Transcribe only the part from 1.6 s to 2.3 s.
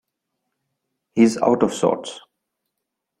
of sorts.